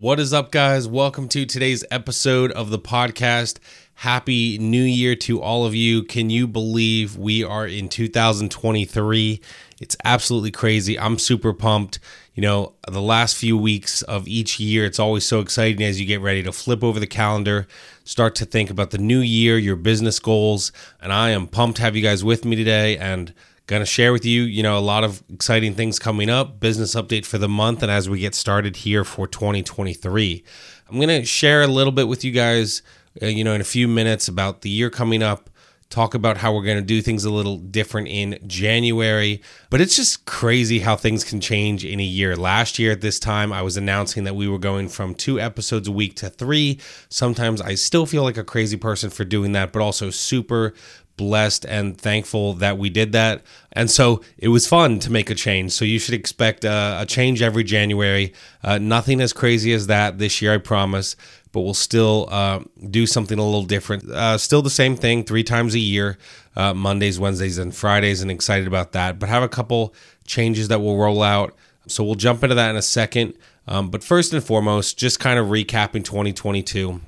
What 0.00 0.18
is 0.18 0.32
up, 0.32 0.50
guys? 0.50 0.88
Welcome 0.88 1.28
to 1.28 1.44
today's 1.44 1.84
episode 1.90 2.52
of 2.52 2.70
the 2.70 2.78
podcast. 2.78 3.58
Happy 3.96 4.56
New 4.56 4.82
Year 4.82 5.14
to 5.16 5.42
all 5.42 5.66
of 5.66 5.74
you. 5.74 6.04
Can 6.04 6.30
you 6.30 6.46
believe 6.46 7.18
we 7.18 7.44
are 7.44 7.66
in 7.66 7.90
2023? 7.90 9.42
It's 9.78 9.96
absolutely 10.02 10.52
crazy. 10.52 10.98
I'm 10.98 11.18
super 11.18 11.52
pumped. 11.52 11.98
You 12.34 12.40
know, 12.40 12.72
the 12.88 13.02
last 13.02 13.36
few 13.36 13.58
weeks 13.58 14.00
of 14.00 14.26
each 14.26 14.58
year, 14.58 14.86
it's 14.86 14.98
always 14.98 15.26
so 15.26 15.40
exciting 15.40 15.82
as 15.82 16.00
you 16.00 16.06
get 16.06 16.22
ready 16.22 16.42
to 16.44 16.52
flip 16.52 16.82
over 16.82 16.98
the 16.98 17.06
calendar, 17.06 17.66
start 18.02 18.34
to 18.36 18.46
think 18.46 18.70
about 18.70 18.92
the 18.92 18.98
new 18.98 19.20
year, 19.20 19.58
your 19.58 19.76
business 19.76 20.18
goals. 20.18 20.72
And 21.02 21.12
I 21.12 21.28
am 21.28 21.46
pumped 21.46 21.76
to 21.76 21.82
have 21.82 21.94
you 21.94 22.02
guys 22.02 22.24
with 22.24 22.46
me 22.46 22.56
today 22.56 22.96
and 22.96 23.34
going 23.70 23.80
to 23.80 23.86
share 23.86 24.12
with 24.12 24.26
you, 24.26 24.42
you 24.42 24.64
know, 24.64 24.76
a 24.76 24.80
lot 24.80 25.04
of 25.04 25.22
exciting 25.32 25.74
things 25.74 26.00
coming 26.00 26.28
up, 26.28 26.58
business 26.58 26.96
update 26.96 27.24
for 27.24 27.38
the 27.38 27.48
month, 27.48 27.84
and 27.84 27.90
as 27.90 28.08
we 28.08 28.18
get 28.18 28.34
started 28.34 28.74
here 28.78 29.04
for 29.04 29.28
2023. 29.28 30.42
I'm 30.88 30.96
going 30.96 31.08
to 31.08 31.24
share 31.24 31.62
a 31.62 31.68
little 31.68 31.92
bit 31.92 32.08
with 32.08 32.24
you 32.24 32.32
guys, 32.32 32.82
uh, 33.22 33.26
you 33.26 33.44
know, 33.44 33.54
in 33.54 33.60
a 33.60 33.64
few 33.64 33.86
minutes 33.86 34.26
about 34.26 34.62
the 34.62 34.70
year 34.70 34.90
coming 34.90 35.22
up, 35.22 35.50
talk 35.88 36.14
about 36.14 36.36
how 36.36 36.54
we're 36.54 36.64
going 36.64 36.78
to 36.78 36.82
do 36.82 37.02
things 37.02 37.24
a 37.24 37.30
little 37.30 37.58
different 37.58 38.08
in 38.08 38.38
January. 38.46 39.42
But 39.70 39.80
it's 39.80 39.94
just 39.94 40.24
crazy 40.24 40.80
how 40.80 40.96
things 40.96 41.22
can 41.22 41.40
change 41.40 41.84
in 41.84 42.00
a 42.00 42.04
year. 42.04 42.36
Last 42.36 42.78
year 42.78 42.92
at 42.92 43.00
this 43.00 43.20
time, 43.20 43.52
I 43.52 43.62
was 43.62 43.76
announcing 43.76 44.24
that 44.24 44.34
we 44.34 44.48
were 44.48 44.58
going 44.58 44.88
from 44.88 45.14
two 45.14 45.40
episodes 45.40 45.86
a 45.86 45.92
week 45.92 46.16
to 46.16 46.30
three. 46.30 46.80
Sometimes 47.08 47.60
I 47.60 47.74
still 47.74 48.06
feel 48.06 48.22
like 48.22 48.36
a 48.36 48.44
crazy 48.44 48.76
person 48.76 49.10
for 49.10 49.24
doing 49.24 49.52
that, 49.52 49.72
but 49.72 49.82
also 49.82 50.10
super 50.10 50.74
blessed 51.20 51.66
and 51.66 51.96
thankful 51.96 52.54
that 52.54 52.78
we 52.78 52.88
did 52.88 53.12
that. 53.12 53.42
And 53.72 53.90
so 53.90 54.22
it 54.38 54.48
was 54.48 54.66
fun 54.66 54.98
to 55.00 55.12
make 55.12 55.28
a 55.28 55.34
change. 55.34 55.72
So 55.72 55.84
you 55.84 55.98
should 55.98 56.14
expect 56.14 56.64
uh, 56.64 56.96
a 56.98 57.06
change 57.06 57.42
every 57.42 57.62
January. 57.62 58.32
Uh, 58.64 58.78
nothing 58.78 59.20
as 59.20 59.34
crazy 59.34 59.72
as 59.74 59.86
that 59.86 60.18
this 60.18 60.40
year, 60.40 60.54
I 60.54 60.58
promise. 60.58 61.14
But 61.52 61.60
we'll 61.60 61.74
still 61.74 62.28
uh, 62.30 62.60
do 62.88 63.06
something 63.06 63.38
a 63.38 63.44
little 63.44 63.64
different. 63.64 64.08
Uh, 64.08 64.38
still 64.38 64.62
the 64.62 64.70
same 64.70 64.96
thing, 64.96 65.24
three 65.24 65.44
times 65.44 65.74
a 65.74 65.80
year 65.80 66.16
uh, 66.56 66.72
Mondays, 66.72 67.18
Wednesdays, 67.18 67.58
and 67.58 67.74
Fridays, 67.74 68.22
and 68.22 68.30
excited 68.30 68.66
about 68.66 68.92
that. 68.92 69.18
But 69.18 69.28
have 69.28 69.42
a 69.42 69.48
couple 69.48 69.94
changes 70.24 70.68
that 70.68 70.80
will 70.80 70.96
roll 70.96 71.22
out. 71.22 71.54
So 71.86 72.02
we'll 72.02 72.14
jump 72.14 72.42
into 72.42 72.54
that 72.54 72.70
in 72.70 72.76
a 72.76 72.82
second. 72.82 73.34
Um, 73.68 73.90
but 73.90 74.02
first 74.02 74.32
and 74.32 74.42
foremost, 74.42 74.98
just 74.98 75.20
kind 75.20 75.38
of 75.38 75.46
recapping 75.46 76.04
2022. 76.04 77.00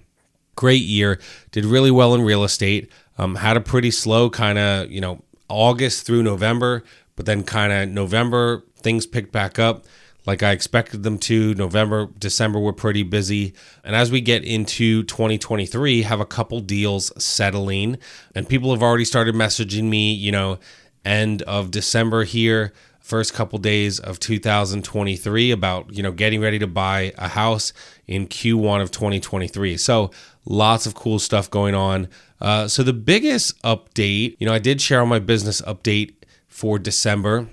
Great 0.54 0.82
year, 0.82 1.18
did 1.50 1.64
really 1.64 1.90
well 1.90 2.14
in 2.14 2.22
real 2.22 2.44
estate. 2.44 2.90
Um, 3.22 3.36
had 3.36 3.56
a 3.56 3.60
pretty 3.60 3.90
slow 3.90 4.30
kind 4.30 4.58
of, 4.58 4.90
you 4.90 5.00
know, 5.00 5.22
August 5.48 6.06
through 6.06 6.22
November, 6.22 6.82
but 7.14 7.26
then 7.26 7.44
kind 7.44 7.72
of 7.72 7.88
November, 7.88 8.64
things 8.76 9.06
picked 9.06 9.32
back 9.32 9.58
up 9.58 9.84
like 10.26 10.42
I 10.42 10.52
expected 10.52 11.02
them 11.02 11.18
to. 11.18 11.54
November, 11.54 12.08
December 12.18 12.58
were 12.58 12.72
pretty 12.72 13.02
busy. 13.02 13.54
And 13.84 13.96
as 13.96 14.10
we 14.10 14.20
get 14.20 14.44
into 14.44 15.02
2023, 15.04 16.02
have 16.02 16.20
a 16.20 16.26
couple 16.26 16.60
deals 16.60 17.12
settling. 17.22 17.98
And 18.34 18.48
people 18.48 18.72
have 18.72 18.82
already 18.82 19.04
started 19.04 19.34
messaging 19.34 19.84
me, 19.84 20.12
you 20.12 20.32
know, 20.32 20.58
end 21.04 21.42
of 21.42 21.70
December 21.70 22.24
here, 22.24 22.72
first 23.00 23.34
couple 23.34 23.58
days 23.58 23.98
of 23.98 24.20
2023 24.20 25.50
about, 25.50 25.92
you 25.92 26.02
know, 26.02 26.12
getting 26.12 26.40
ready 26.40 26.58
to 26.60 26.68
buy 26.68 27.12
a 27.18 27.28
house 27.28 27.72
in 28.06 28.28
Q1 28.28 28.80
of 28.80 28.90
2023. 28.92 29.76
So 29.76 30.12
lots 30.44 30.86
of 30.86 30.94
cool 30.94 31.18
stuff 31.18 31.50
going 31.50 31.74
on. 31.74 32.08
Uh, 32.40 32.66
so 32.68 32.82
the 32.82 32.92
biggest 32.92 33.60
update, 33.62 34.36
you 34.38 34.46
know, 34.46 34.52
I 34.52 34.58
did 34.58 34.80
share 34.80 35.00
on 35.00 35.08
my 35.08 35.18
business 35.18 35.60
update 35.62 36.14
for 36.48 36.78
December 36.78 37.48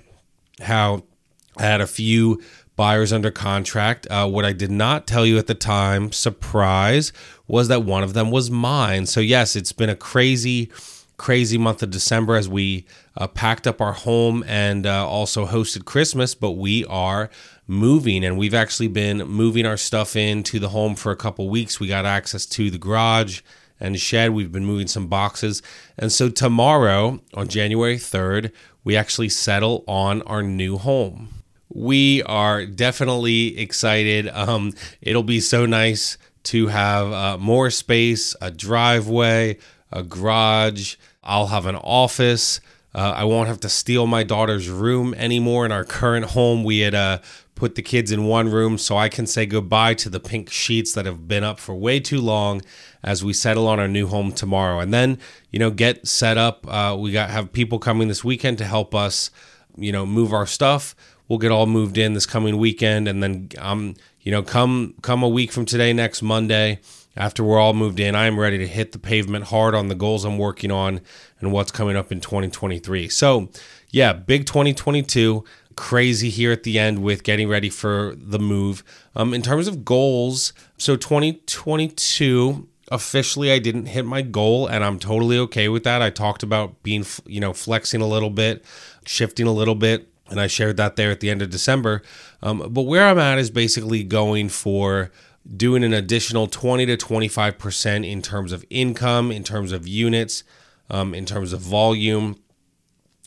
how 0.60 1.04
I 1.56 1.62
had 1.62 1.80
a 1.80 1.86
few 1.86 2.42
buyers 2.76 3.12
under 3.12 3.30
contract. 3.30 4.06
Uh, 4.10 4.28
what 4.28 4.44
I 4.44 4.52
did 4.52 4.70
not 4.70 5.06
tell 5.06 5.26
you 5.26 5.38
at 5.38 5.46
the 5.46 5.54
time, 5.54 6.12
surprise, 6.12 7.12
was 7.46 7.68
that 7.68 7.84
one 7.84 8.02
of 8.02 8.14
them 8.14 8.30
was 8.30 8.50
mine. 8.50 9.06
So 9.06 9.20
yes, 9.20 9.54
it's 9.54 9.72
been 9.72 9.90
a 9.90 9.96
crazy 9.96 10.70
crazy 11.20 11.58
month 11.58 11.82
of 11.82 11.90
December 11.90 12.34
as 12.34 12.48
we 12.48 12.86
uh, 13.14 13.26
packed 13.26 13.66
up 13.66 13.82
our 13.82 13.92
home 13.92 14.42
and 14.46 14.86
uh, 14.86 15.06
also 15.06 15.44
hosted 15.44 15.84
Christmas, 15.84 16.34
but 16.34 16.52
we 16.52 16.82
are 16.86 17.28
moving 17.66 18.24
and 18.24 18.38
we've 18.38 18.54
actually 18.54 18.88
been 18.88 19.18
moving 19.18 19.66
our 19.66 19.76
stuff 19.76 20.16
into 20.16 20.58
the 20.58 20.70
home 20.70 20.94
for 20.94 21.12
a 21.12 21.16
couple 21.16 21.50
weeks. 21.50 21.78
We 21.78 21.88
got 21.88 22.06
access 22.06 22.46
to 22.46 22.70
the 22.70 22.78
garage 22.78 23.42
and 23.78 24.00
shed. 24.00 24.30
We've 24.30 24.50
been 24.50 24.64
moving 24.64 24.86
some 24.86 25.08
boxes. 25.08 25.60
And 25.98 26.10
so 26.10 26.30
tomorrow, 26.30 27.20
on 27.34 27.48
January 27.48 27.98
3rd, 27.98 28.50
we 28.82 28.96
actually 28.96 29.28
settle 29.28 29.84
on 29.86 30.22
our 30.22 30.42
new 30.42 30.78
home. 30.78 31.28
We 31.68 32.22
are 32.22 32.64
definitely 32.64 33.58
excited. 33.58 34.26
Um, 34.28 34.72
it'll 35.02 35.22
be 35.22 35.40
so 35.40 35.66
nice 35.66 36.16
to 36.44 36.68
have 36.68 37.12
uh, 37.12 37.36
more 37.36 37.68
space, 37.68 38.34
a 38.40 38.50
driveway, 38.50 39.58
a 39.92 40.02
garage. 40.02 40.96
I'll 41.22 41.48
have 41.48 41.66
an 41.66 41.76
office. 41.76 42.60
Uh, 42.94 43.12
I 43.16 43.24
won't 43.24 43.48
have 43.48 43.60
to 43.60 43.68
steal 43.68 44.06
my 44.06 44.24
daughter's 44.24 44.68
room 44.68 45.14
anymore. 45.14 45.64
In 45.64 45.72
our 45.72 45.84
current 45.84 46.26
home, 46.26 46.64
we 46.64 46.80
had 46.80 46.94
uh, 46.94 47.18
put 47.54 47.74
the 47.74 47.82
kids 47.82 48.10
in 48.10 48.24
one 48.24 48.50
room 48.50 48.78
so 48.78 48.96
I 48.96 49.08
can 49.08 49.26
say 49.26 49.46
goodbye 49.46 49.94
to 49.94 50.08
the 50.08 50.18
pink 50.18 50.50
sheets 50.50 50.92
that 50.94 51.06
have 51.06 51.28
been 51.28 51.44
up 51.44 51.60
for 51.60 51.74
way 51.74 52.00
too 52.00 52.20
long 52.20 52.62
as 53.04 53.22
we 53.22 53.32
settle 53.32 53.68
on 53.68 53.78
our 53.78 53.86
new 53.86 54.06
home 54.08 54.32
tomorrow. 54.32 54.80
And 54.80 54.92
then, 54.92 55.18
you 55.50 55.58
know, 55.58 55.70
get 55.70 56.08
set 56.08 56.36
up. 56.36 56.66
Uh, 56.66 56.96
we 56.98 57.12
got 57.12 57.30
have 57.30 57.52
people 57.52 57.78
coming 57.78 58.08
this 58.08 58.24
weekend 58.24 58.58
to 58.58 58.64
help 58.64 58.94
us, 58.94 59.30
you 59.76 59.92
know, 59.92 60.04
move 60.04 60.32
our 60.32 60.46
stuff. 60.46 60.96
We'll 61.30 61.38
get 61.38 61.52
all 61.52 61.66
moved 61.66 61.96
in 61.96 62.14
this 62.14 62.26
coming 62.26 62.58
weekend, 62.58 63.06
and 63.06 63.22
then 63.22 63.50
um, 63.58 63.94
you 64.20 64.32
know, 64.32 64.42
come 64.42 64.94
come 65.00 65.22
a 65.22 65.28
week 65.28 65.52
from 65.52 65.64
today, 65.64 65.92
next 65.92 66.22
Monday, 66.22 66.80
after 67.16 67.44
we're 67.44 67.60
all 67.60 67.72
moved 67.72 68.00
in, 68.00 68.16
I 68.16 68.26
am 68.26 68.38
ready 68.38 68.58
to 68.58 68.66
hit 68.66 68.90
the 68.90 68.98
pavement 68.98 69.44
hard 69.44 69.76
on 69.76 69.86
the 69.86 69.94
goals 69.94 70.24
I'm 70.24 70.38
working 70.38 70.72
on 70.72 71.00
and 71.38 71.52
what's 71.52 71.70
coming 71.70 71.96
up 71.96 72.10
in 72.10 72.20
2023. 72.20 73.08
So, 73.08 73.48
yeah, 73.90 74.12
big 74.12 74.44
2022 74.44 75.44
crazy 75.76 76.30
here 76.30 76.50
at 76.50 76.64
the 76.64 76.80
end 76.80 77.00
with 77.00 77.22
getting 77.22 77.48
ready 77.48 77.70
for 77.70 78.14
the 78.16 78.40
move. 78.40 78.82
Um, 79.14 79.32
in 79.32 79.40
terms 79.40 79.68
of 79.68 79.84
goals, 79.84 80.52
so 80.78 80.96
2022 80.96 82.66
officially 82.90 83.52
I 83.52 83.60
didn't 83.60 83.86
hit 83.86 84.04
my 84.04 84.20
goal 84.20 84.66
and 84.66 84.84
I'm 84.84 84.98
totally 84.98 85.38
okay 85.38 85.68
with 85.68 85.84
that. 85.84 86.02
I 86.02 86.10
talked 86.10 86.42
about 86.42 86.82
being, 86.82 87.06
you 87.24 87.40
know, 87.40 87.52
flexing 87.52 88.00
a 88.00 88.06
little 88.06 88.30
bit, 88.30 88.64
shifting 89.06 89.46
a 89.46 89.52
little 89.52 89.76
bit, 89.76 90.09
and 90.30 90.40
I 90.40 90.46
shared 90.46 90.76
that 90.76 90.96
there 90.96 91.10
at 91.10 91.20
the 91.20 91.28
end 91.28 91.42
of 91.42 91.50
December. 91.50 92.02
Um, 92.42 92.66
but 92.70 92.82
where 92.82 93.06
I'm 93.06 93.18
at 93.18 93.38
is 93.38 93.50
basically 93.50 94.04
going 94.04 94.48
for 94.48 95.10
doing 95.56 95.82
an 95.82 95.92
additional 95.92 96.46
20 96.46 96.86
to 96.86 96.96
25% 96.96 98.10
in 98.10 98.22
terms 98.22 98.52
of 98.52 98.64
income, 98.70 99.32
in 99.32 99.42
terms 99.42 99.72
of 99.72 99.88
units, 99.88 100.44
um, 100.88 101.14
in 101.14 101.26
terms 101.26 101.52
of 101.52 101.60
volume. 101.60 102.38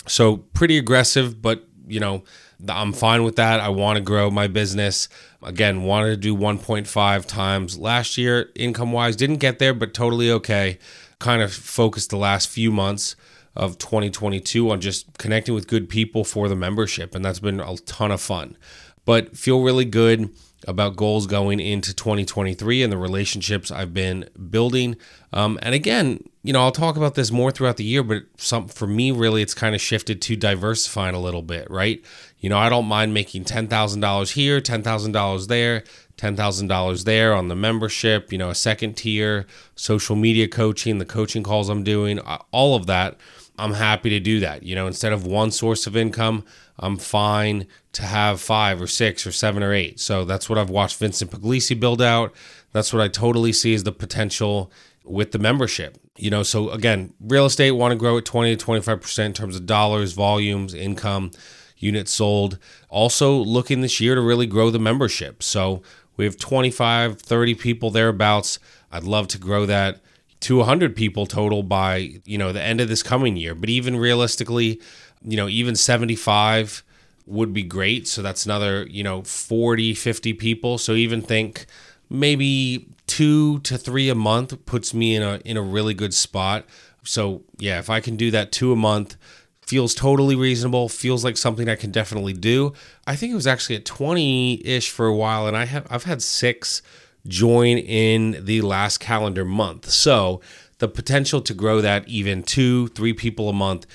So 0.07 0.37
pretty 0.37 0.77
aggressive, 0.77 1.41
but 1.41 1.67
you 1.87 1.99
know, 1.99 2.23
I'm 2.67 2.93
fine 2.93 3.23
with 3.23 3.35
that. 3.35 3.59
I 3.59 3.69
want 3.69 3.97
to 3.97 4.01
grow 4.01 4.31
my 4.31 4.47
business. 4.47 5.09
Again, 5.41 5.83
wanted 5.83 6.09
to 6.09 6.17
do 6.17 6.35
1.5 6.35 7.25
times 7.25 7.77
last 7.77 8.17
year 8.17 8.49
income 8.55 8.93
wise. 8.93 9.17
Didn't 9.17 9.37
get 9.37 9.59
there, 9.59 9.73
but 9.73 9.93
totally 9.93 10.31
okay. 10.31 10.79
Kind 11.19 11.41
of 11.41 11.53
focused 11.53 12.09
the 12.09 12.17
last 12.17 12.47
few 12.47 12.71
months 12.71 13.17
of 13.55 13.77
2022 13.77 14.69
on 14.69 14.81
just 14.81 15.17
connecting 15.17 15.53
with 15.53 15.67
good 15.67 15.89
people 15.89 16.23
for 16.23 16.47
the 16.47 16.55
membership. 16.55 17.15
And 17.15 17.23
that's 17.23 17.39
been 17.39 17.59
a 17.59 17.75
ton 17.77 18.11
of 18.11 18.21
fun. 18.21 18.57
But 19.05 19.37
feel 19.37 19.61
really 19.61 19.85
good 19.85 20.29
about 20.67 20.95
goals 20.95 21.27
going 21.27 21.59
into 21.59 21.93
2023 21.93 22.83
and 22.83 22.91
the 22.91 22.97
relationships 22.97 23.71
I've 23.71 23.93
been 23.93 24.29
building. 24.49 24.95
Um, 25.31 25.59
and 25.61 25.75
again, 25.75 26.23
you 26.43 26.53
know, 26.53 26.61
I'll 26.61 26.71
talk 26.71 26.95
about 26.95 27.15
this 27.15 27.31
more 27.31 27.51
throughout 27.51 27.77
the 27.77 27.83
year, 27.83 28.03
but 28.03 28.23
some 28.37 28.67
for 28.67 28.87
me, 28.87 29.11
really, 29.11 29.41
it's 29.41 29.53
kind 29.53 29.75
of 29.75 29.81
shifted 29.81 30.21
to 30.23 30.35
diversifying 30.35 31.15
a 31.15 31.19
little 31.19 31.41
bit, 31.41 31.69
right? 31.69 32.03
You 32.39 32.49
know, 32.49 32.57
I 32.57 32.69
don't 32.69 32.85
mind 32.85 33.13
making 33.13 33.45
ten 33.45 33.67
thousand 33.67 34.01
dollars 34.01 34.31
here, 34.31 34.59
ten 34.59 34.83
thousand 34.83 35.13
dollars 35.13 35.47
there, 35.47 35.83
ten 36.17 36.35
thousand 36.35 36.67
dollars 36.67 37.05
there 37.05 37.33
on 37.33 37.47
the 37.47 37.55
membership. 37.55 38.31
You 38.31 38.37
know, 38.37 38.49
a 38.49 38.55
second 38.55 38.95
tier, 38.95 39.45
social 39.75 40.15
media 40.15 40.47
coaching, 40.47 40.97
the 40.97 41.05
coaching 41.05 41.43
calls 41.43 41.69
I'm 41.69 41.83
doing, 41.83 42.19
all 42.51 42.75
of 42.75 42.85
that. 42.87 43.17
I'm 43.57 43.73
happy 43.73 44.09
to 44.09 44.19
do 44.19 44.39
that. 44.39 44.63
You 44.63 44.75
know, 44.75 44.87
instead 44.87 45.13
of 45.13 45.25
one 45.25 45.51
source 45.51 45.85
of 45.85 45.95
income, 45.95 46.43
I'm 46.79 46.97
fine 46.97 47.67
to 47.93 48.03
have 48.03 48.41
five 48.41 48.81
or 48.81 48.87
six 48.87 49.27
or 49.27 49.31
seven 49.31 49.61
or 49.61 49.73
eight. 49.73 49.99
So 49.99 50.25
that's 50.25 50.49
what 50.49 50.57
I've 50.57 50.69
watched 50.69 50.97
Vincent 50.97 51.31
Pugliese 51.31 51.79
build 51.79 52.01
out. 52.01 52.33
That's 52.71 52.91
what 52.91 53.01
I 53.01 53.07
totally 53.07 53.53
see 53.53 53.73
as 53.75 53.83
the 53.83 53.91
potential 53.91 54.71
with 55.03 55.31
the 55.31 55.39
membership. 55.39 55.97
You 56.17 56.31
know, 56.31 56.43
so 56.43 56.71
again, 56.71 57.13
real 57.19 57.45
estate 57.45 57.71
want 57.71 57.91
to 57.91 57.97
grow 57.97 58.17
at 58.17 58.25
20 58.25 58.55
to 58.55 58.65
25% 58.65 59.25
in 59.25 59.33
terms 59.33 59.55
of 59.55 59.65
dollars, 59.65 60.13
volumes, 60.13 60.73
income, 60.73 61.31
units 61.77 62.11
sold. 62.11 62.57
Also 62.89 63.35
looking 63.35 63.81
this 63.81 63.99
year 63.99 64.15
to 64.15 64.21
really 64.21 64.47
grow 64.47 64.71
the 64.71 64.79
membership. 64.79 65.43
So 65.43 65.83
we 66.17 66.25
have 66.25 66.37
25, 66.37 67.19
30 67.19 67.55
people 67.55 67.91
thereabouts. 67.91 68.57
I'd 68.91 69.03
love 69.03 69.27
to 69.29 69.37
grow 69.37 69.65
that 69.67 69.99
to 70.43 70.57
100 70.57 70.95
people 70.95 71.25
total 71.25 71.63
by, 71.63 72.19
you 72.25 72.37
know, 72.37 72.51
the 72.51 72.61
end 72.61 72.81
of 72.81 72.89
this 72.89 73.01
coming 73.01 73.37
year. 73.37 73.55
But 73.55 73.69
even 73.69 73.97
realistically, 73.97 74.81
you 75.21 75.37
know, 75.37 75.47
even 75.47 75.75
75 75.75 76.83
would 77.25 77.53
be 77.53 77.63
great. 77.63 78.07
So 78.07 78.21
that's 78.21 78.45
another, 78.45 78.85
you 78.87 79.03
know, 79.03 79.21
40, 79.23 79.93
50 79.93 80.33
people. 80.33 80.77
So 80.77 80.93
even 80.93 81.21
think 81.21 81.65
maybe 82.09 82.87
2 83.07 83.59
to 83.59 83.77
3 83.77 84.09
a 84.09 84.15
month 84.15 84.65
puts 84.65 84.93
me 84.93 85.15
in 85.15 85.23
a 85.23 85.39
in 85.45 85.57
a 85.57 85.61
really 85.61 85.93
good 85.93 86.13
spot. 86.13 86.65
So, 87.05 87.43
yeah, 87.57 87.79
if 87.79 87.89
I 87.89 87.99
can 87.99 88.15
do 88.15 88.31
that 88.31 88.51
2 88.51 88.71
a 88.71 88.75
month, 88.77 89.17
feels 89.65 89.95
totally 89.95 90.35
reasonable, 90.35 90.89
feels 90.89 91.23
like 91.23 91.37
something 91.37 91.69
I 91.69 91.75
can 91.75 91.91
definitely 91.91 92.33
do. 92.33 92.73
I 93.07 93.15
think 93.15 93.31
it 93.31 93.35
was 93.35 93.47
actually 93.47 93.77
at 93.77 93.85
20-ish 93.85 94.89
for 94.89 95.05
a 95.05 95.15
while 95.15 95.47
and 95.47 95.55
I 95.55 95.65
have 95.65 95.87
I've 95.89 96.03
had 96.03 96.21
6 96.21 96.81
join 97.27 97.77
in 97.77 98.43
the 98.43 98.61
last 98.61 98.99
calendar 98.99 99.45
month. 99.45 99.89
So 99.89 100.41
the 100.79 100.87
potential 100.87 101.41
to 101.41 101.53
grow 101.53 101.81
that 101.81 102.07
even 102.07 102.43
two, 102.43 102.87
three 102.89 103.13
people 103.13 103.49
a 103.49 103.53
month 103.53 103.85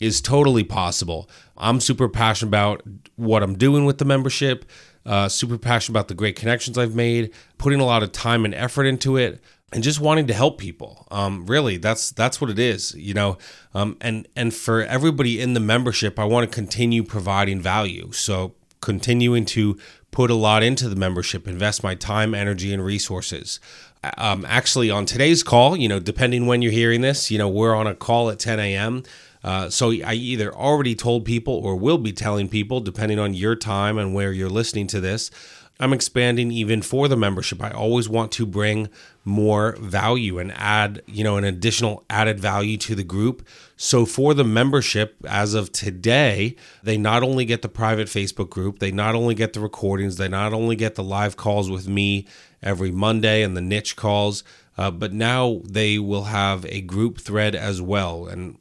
is 0.00 0.20
totally 0.20 0.64
possible. 0.64 1.28
I'm 1.56 1.80
super 1.80 2.08
passionate 2.08 2.48
about 2.48 2.82
what 3.16 3.42
I'm 3.42 3.56
doing 3.56 3.84
with 3.84 3.98
the 3.98 4.04
membership, 4.04 4.64
uh, 5.06 5.28
super 5.28 5.58
passionate 5.58 5.92
about 5.92 6.08
the 6.08 6.14
great 6.14 6.36
connections 6.36 6.76
I've 6.76 6.94
made, 6.94 7.32
putting 7.58 7.80
a 7.80 7.86
lot 7.86 8.02
of 8.02 8.12
time 8.12 8.44
and 8.44 8.54
effort 8.54 8.84
into 8.84 9.16
it. 9.16 9.40
And 9.72 9.82
just 9.82 9.98
wanting 9.98 10.28
to 10.28 10.34
help 10.34 10.58
people, 10.58 11.08
um, 11.10 11.46
really, 11.46 11.78
that's 11.78 12.12
that's 12.12 12.40
what 12.40 12.48
it 12.48 12.60
is, 12.60 12.94
you 12.94 13.12
know. 13.12 13.38
Um, 13.72 13.96
and 14.00 14.28
and 14.36 14.54
for 14.54 14.82
everybody 14.82 15.40
in 15.40 15.54
the 15.54 15.60
membership, 15.60 16.16
I 16.16 16.24
want 16.26 16.48
to 16.48 16.54
continue 16.54 17.02
providing 17.02 17.60
value. 17.60 18.12
So 18.12 18.54
continuing 18.84 19.46
to 19.46 19.78
put 20.10 20.30
a 20.30 20.34
lot 20.34 20.62
into 20.62 20.88
the 20.88 20.94
membership, 20.94 21.48
invest 21.48 21.82
my 21.82 21.94
time, 21.94 22.34
energy, 22.34 22.72
and 22.72 22.84
resources. 22.84 23.58
Um, 24.18 24.44
actually, 24.46 24.90
on 24.90 25.06
today's 25.06 25.42
call, 25.42 25.76
you 25.76 25.88
know, 25.88 25.98
depending 25.98 26.46
when 26.46 26.60
you're 26.60 26.70
hearing 26.70 27.00
this, 27.00 27.30
you 27.30 27.38
know, 27.38 27.48
we're 27.48 27.74
on 27.74 27.86
a 27.86 27.94
call 27.94 28.28
at 28.28 28.38
10 28.38 28.60
a.m. 28.60 29.02
Uh, 29.42 29.70
so 29.70 29.90
I 29.90 30.14
either 30.14 30.54
already 30.54 30.94
told 30.94 31.24
people 31.24 31.54
or 31.54 31.76
will 31.76 31.98
be 31.98 32.12
telling 32.12 32.48
people, 32.48 32.80
depending 32.80 33.18
on 33.18 33.32
your 33.32 33.56
time 33.56 33.96
and 33.96 34.14
where 34.14 34.32
you're 34.32 34.50
listening 34.50 34.86
to 34.88 35.00
this, 35.00 35.30
I'm 35.80 35.92
expanding 35.92 36.52
even 36.52 36.82
for 36.82 37.08
the 37.08 37.16
membership. 37.16 37.60
I 37.60 37.70
always 37.70 38.08
want 38.08 38.30
to 38.32 38.46
bring 38.46 38.88
more 39.24 39.76
value 39.80 40.38
and 40.38 40.52
add, 40.52 41.02
you 41.06 41.24
know, 41.24 41.36
an 41.36 41.42
additional 41.44 42.04
added 42.08 42.38
value 42.38 42.76
to 42.78 42.94
the 42.94 43.02
group. 43.02 43.46
So 43.76 44.06
for 44.06 44.34
the 44.34 44.44
membership 44.44 45.16
as 45.28 45.54
of 45.54 45.72
today, 45.72 46.54
they 46.84 46.96
not 46.96 47.24
only 47.24 47.44
get 47.44 47.62
the 47.62 47.68
private 47.68 48.06
Facebook 48.06 48.50
group, 48.50 48.78
they 48.78 48.92
not 48.92 49.16
only 49.16 49.34
get 49.34 49.52
the 49.52 49.60
recordings, 49.60 50.16
they 50.16 50.28
not 50.28 50.52
only 50.52 50.76
get 50.76 50.94
the 50.94 51.02
live 51.02 51.36
calls 51.36 51.68
with 51.68 51.88
me 51.88 52.26
every 52.62 52.92
Monday 52.92 53.42
and 53.42 53.56
the 53.56 53.60
niche 53.60 53.96
calls, 53.96 54.44
uh, 54.78 54.92
but 54.92 55.12
now 55.12 55.60
they 55.64 55.98
will 55.98 56.24
have 56.24 56.64
a 56.66 56.82
group 56.82 57.20
thread 57.20 57.56
as 57.56 57.82
well. 57.82 58.26
And 58.26 58.58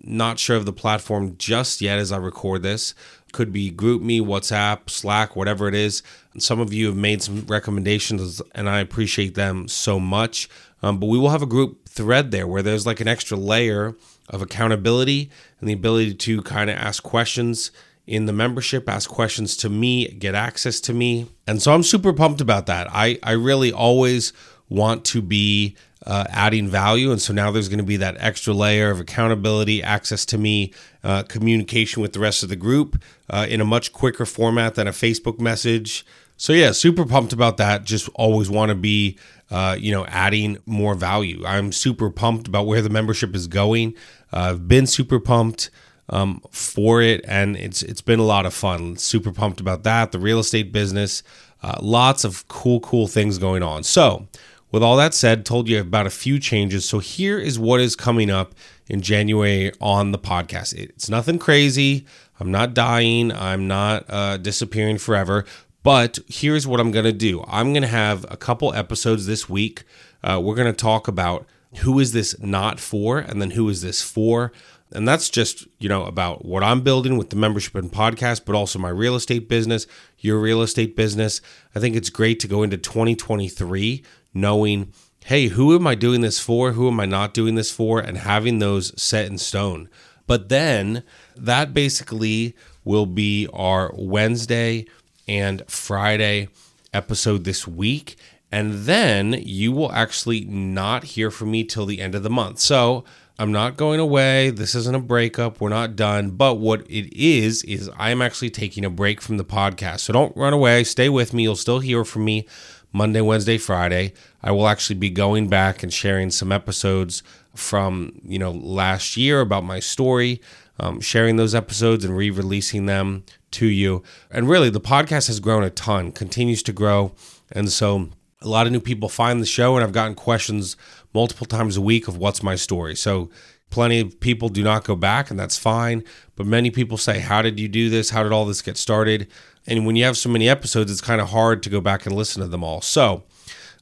not 0.00 0.38
sure 0.38 0.56
of 0.56 0.64
the 0.64 0.72
platform 0.72 1.36
just 1.38 1.80
yet 1.80 1.98
as 1.98 2.10
I 2.12 2.16
record 2.16 2.62
this, 2.62 2.94
could 3.32 3.52
be 3.52 3.70
GroupMe, 3.70 4.20
WhatsApp, 4.20 4.90
Slack, 4.90 5.36
whatever 5.36 5.68
it 5.68 5.74
is. 5.74 6.02
And 6.32 6.42
some 6.42 6.60
of 6.60 6.72
you 6.72 6.86
have 6.86 6.96
made 6.96 7.22
some 7.22 7.44
recommendations, 7.46 8.40
and 8.54 8.68
I 8.68 8.80
appreciate 8.80 9.34
them 9.34 9.68
so 9.68 10.00
much. 10.00 10.48
Um, 10.82 10.98
but 10.98 11.06
we 11.06 11.18
will 11.18 11.30
have 11.30 11.42
a 11.42 11.46
group 11.46 11.88
thread 11.88 12.30
there 12.30 12.46
where 12.46 12.62
there's 12.62 12.86
like 12.86 13.00
an 13.00 13.08
extra 13.08 13.36
layer 13.36 13.96
of 14.28 14.42
accountability 14.42 15.30
and 15.60 15.68
the 15.68 15.72
ability 15.72 16.14
to 16.14 16.42
kind 16.42 16.70
of 16.70 16.76
ask 16.76 17.02
questions 17.02 17.70
in 18.06 18.26
the 18.26 18.32
membership, 18.32 18.88
ask 18.88 19.10
questions 19.10 19.56
to 19.58 19.68
me, 19.68 20.08
get 20.08 20.34
access 20.34 20.80
to 20.80 20.94
me. 20.94 21.26
And 21.46 21.60
so 21.60 21.74
I'm 21.74 21.82
super 21.82 22.12
pumped 22.12 22.40
about 22.40 22.66
that. 22.66 22.88
I, 22.90 23.18
I 23.22 23.32
really 23.32 23.72
always 23.72 24.32
want 24.68 25.04
to 25.06 25.20
be 25.20 25.76
uh, 26.08 26.24
adding 26.30 26.66
value. 26.68 27.12
And 27.12 27.20
so 27.20 27.34
now 27.34 27.50
there's 27.50 27.68
going 27.68 27.78
to 27.78 27.84
be 27.84 27.98
that 27.98 28.16
extra 28.18 28.54
layer 28.54 28.90
of 28.90 28.98
accountability, 28.98 29.82
access 29.82 30.24
to 30.26 30.38
me, 30.38 30.72
uh, 31.04 31.22
communication 31.24 32.00
with 32.00 32.14
the 32.14 32.18
rest 32.18 32.42
of 32.42 32.48
the 32.48 32.56
group 32.56 33.00
uh, 33.28 33.46
in 33.48 33.60
a 33.60 33.64
much 33.64 33.92
quicker 33.92 34.24
format 34.24 34.74
than 34.74 34.88
a 34.88 34.92
Facebook 34.92 35.38
message. 35.38 36.06
So 36.38 36.54
yeah, 36.54 36.72
super 36.72 37.04
pumped 37.04 37.34
about 37.34 37.58
that. 37.58 37.84
Just 37.84 38.08
always 38.14 38.48
want 38.48 38.70
to 38.70 38.74
be, 38.74 39.18
uh, 39.50 39.76
you 39.78 39.92
know, 39.92 40.06
adding 40.06 40.56
more 40.64 40.94
value. 40.94 41.44
I'm 41.44 41.72
super 41.72 42.10
pumped 42.10 42.48
about 42.48 42.66
where 42.66 42.80
the 42.80 42.88
membership 42.88 43.36
is 43.36 43.46
going. 43.46 43.94
Uh, 44.32 44.52
I've 44.52 44.66
been 44.66 44.86
super 44.86 45.20
pumped 45.20 45.70
um, 46.08 46.40
for 46.50 47.02
it, 47.02 47.22
and 47.28 47.54
it's 47.56 47.82
it's 47.82 48.00
been 48.00 48.18
a 48.18 48.24
lot 48.24 48.46
of 48.46 48.54
fun. 48.54 48.96
Super 48.96 49.32
pumped 49.32 49.60
about 49.60 49.82
that. 49.82 50.12
The 50.12 50.18
real 50.18 50.38
estate 50.38 50.72
business, 50.72 51.22
uh, 51.62 51.76
lots 51.82 52.24
of 52.24 52.48
cool, 52.48 52.80
cool 52.80 53.08
things 53.08 53.36
going 53.38 53.62
on. 53.62 53.82
So 53.82 54.26
with 54.70 54.82
all 54.82 54.96
that 54.96 55.14
said, 55.14 55.46
told 55.46 55.68
you 55.68 55.80
about 55.80 56.06
a 56.06 56.10
few 56.10 56.38
changes. 56.38 56.88
So 56.88 56.98
here 56.98 57.38
is 57.38 57.58
what 57.58 57.80
is 57.80 57.96
coming 57.96 58.30
up 58.30 58.54
in 58.86 59.00
January 59.00 59.72
on 59.80 60.12
the 60.12 60.18
podcast. 60.18 60.74
It's 60.74 61.08
nothing 61.08 61.38
crazy. 61.38 62.06
I'm 62.40 62.50
not 62.50 62.74
dying. 62.74 63.32
I'm 63.32 63.66
not 63.66 64.04
uh, 64.08 64.36
disappearing 64.36 64.98
forever. 64.98 65.44
But 65.82 66.18
here's 66.28 66.66
what 66.66 66.80
I'm 66.80 66.90
going 66.90 67.04
to 67.04 67.12
do 67.12 67.42
I'm 67.46 67.72
going 67.72 67.82
to 67.82 67.88
have 67.88 68.26
a 68.30 68.36
couple 68.36 68.74
episodes 68.74 69.26
this 69.26 69.48
week. 69.48 69.84
Uh, 70.22 70.40
we're 70.42 70.56
going 70.56 70.72
to 70.72 70.76
talk 70.76 71.08
about 71.08 71.46
who 71.78 71.98
is 71.98 72.12
this 72.12 72.38
not 72.40 72.80
for 72.80 73.18
and 73.18 73.40
then 73.40 73.52
who 73.52 73.68
is 73.68 73.82
this 73.82 74.02
for. 74.02 74.52
And 74.90 75.06
that's 75.06 75.28
just, 75.28 75.66
you 75.78 75.88
know, 75.88 76.04
about 76.04 76.46
what 76.46 76.62
I'm 76.62 76.80
building 76.80 77.18
with 77.18 77.28
the 77.28 77.36
membership 77.36 77.74
and 77.74 77.92
podcast, 77.92 78.46
but 78.46 78.54
also 78.54 78.78
my 78.78 78.88
real 78.88 79.16
estate 79.16 79.48
business, 79.48 79.86
your 80.18 80.38
real 80.40 80.62
estate 80.62 80.96
business. 80.96 81.42
I 81.74 81.80
think 81.80 81.94
it's 81.94 82.08
great 82.08 82.40
to 82.40 82.48
go 82.48 82.62
into 82.62 82.78
2023 82.78 84.02
knowing, 84.40 84.92
hey, 85.24 85.48
who 85.48 85.74
am 85.74 85.86
I 85.86 85.94
doing 85.94 86.20
this 86.20 86.40
for? 86.40 86.72
Who 86.72 86.88
am 86.88 87.00
I 87.00 87.06
not 87.06 87.34
doing 87.34 87.54
this 87.54 87.70
for? 87.70 88.00
And 88.00 88.18
having 88.18 88.58
those 88.58 89.00
set 89.00 89.26
in 89.26 89.38
stone. 89.38 89.88
But 90.26 90.48
then 90.48 91.02
that 91.36 91.72
basically 91.74 92.54
will 92.84 93.06
be 93.06 93.48
our 93.52 93.92
Wednesday 93.94 94.86
and 95.26 95.62
Friday 95.68 96.48
episode 96.92 97.44
this 97.44 97.66
week. 97.66 98.16
And 98.50 98.84
then 98.84 99.34
you 99.34 99.72
will 99.72 99.92
actually 99.92 100.44
not 100.44 101.04
hear 101.04 101.30
from 101.30 101.50
me 101.50 101.64
till 101.64 101.84
the 101.84 102.00
end 102.00 102.14
of 102.14 102.22
the 102.22 102.30
month. 102.30 102.60
So 102.60 103.04
I'm 103.38 103.52
not 103.52 103.76
going 103.76 104.00
away. 104.00 104.50
This 104.50 104.74
isn't 104.74 104.96
a 104.96 105.00
breakup. 105.00 105.60
We're 105.60 105.68
not 105.68 105.96
done. 105.96 106.30
But 106.30 106.54
what 106.54 106.80
it 106.90 107.12
is, 107.14 107.62
is 107.64 107.90
I'm 107.96 108.20
actually 108.20 108.50
taking 108.50 108.84
a 108.84 108.90
break 108.90 109.20
from 109.20 109.36
the 109.36 109.44
podcast. 109.44 110.00
So 110.00 110.12
don't 110.12 110.36
run 110.36 110.52
away. 110.52 110.82
Stay 110.84 111.08
with 111.08 111.32
me. 111.32 111.44
You'll 111.44 111.56
still 111.56 111.80
hear 111.80 112.04
from 112.04 112.24
me 112.24 112.46
Monday, 112.92 113.20
Wednesday, 113.20 113.58
Friday. 113.58 114.12
I 114.42 114.52
will 114.52 114.68
actually 114.68 114.96
be 114.96 115.10
going 115.10 115.48
back 115.48 115.82
and 115.82 115.92
sharing 115.92 116.30
some 116.30 116.52
episodes 116.52 117.22
from 117.54 118.20
you 118.24 118.38
know 118.38 118.52
last 118.52 119.16
year 119.16 119.40
about 119.40 119.64
my 119.64 119.80
story, 119.80 120.40
um, 120.78 121.00
sharing 121.00 121.36
those 121.36 121.54
episodes 121.54 122.04
and 122.04 122.16
re-releasing 122.16 122.86
them 122.86 123.24
to 123.52 123.66
you. 123.66 124.02
And 124.30 124.48
really, 124.48 124.70
the 124.70 124.80
podcast 124.80 125.26
has 125.26 125.40
grown 125.40 125.64
a 125.64 125.70
ton, 125.70 126.12
continues 126.12 126.62
to 126.64 126.72
grow, 126.72 127.12
and 127.52 127.70
so 127.70 128.10
a 128.40 128.48
lot 128.48 128.66
of 128.66 128.72
new 128.72 128.80
people 128.80 129.08
find 129.08 129.40
the 129.42 129.46
show, 129.46 129.76
and 129.76 129.84
I've 129.84 129.92
gotten 129.92 130.14
questions 130.14 130.76
multiple 131.12 131.46
times 131.46 131.76
a 131.76 131.80
week 131.80 132.06
of 132.06 132.16
what's 132.16 132.42
my 132.42 132.54
story. 132.54 132.94
So 132.94 133.30
plenty 133.70 134.00
of 134.00 134.20
people 134.20 134.48
do 134.48 134.62
not 134.62 134.84
go 134.84 134.94
back, 134.94 135.30
and 135.30 135.38
that's 135.38 135.58
fine. 135.58 136.04
But 136.36 136.46
many 136.46 136.70
people 136.70 136.96
say, 136.96 137.18
"How 137.20 137.42
did 137.42 137.58
you 137.58 137.68
do 137.68 137.90
this? 137.90 138.10
How 138.10 138.22
did 138.22 138.32
all 138.32 138.44
this 138.44 138.62
get 138.62 138.76
started?" 138.76 139.28
And 139.68 139.84
when 139.84 139.96
you 139.96 140.04
have 140.04 140.16
so 140.16 140.30
many 140.30 140.48
episodes, 140.48 140.90
it's 140.90 141.02
kind 141.02 141.20
of 141.20 141.28
hard 141.28 141.62
to 141.62 141.70
go 141.70 141.80
back 141.82 142.06
and 142.06 142.16
listen 142.16 142.40
to 142.40 142.48
them 142.48 142.64
all. 142.64 142.80
So, 142.80 143.24